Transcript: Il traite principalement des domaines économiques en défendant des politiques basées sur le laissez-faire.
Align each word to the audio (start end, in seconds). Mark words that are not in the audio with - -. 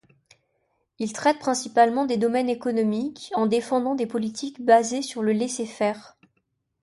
Il 0.97 1.13
traite 1.13 1.37
principalement 1.37 2.07
des 2.07 2.17
domaines 2.17 2.49
économiques 2.49 3.29
en 3.35 3.45
défendant 3.45 3.93
des 3.93 4.07
politiques 4.07 4.59
basées 4.65 5.03
sur 5.03 5.21
le 5.21 5.31
laissez-faire. 5.31 6.17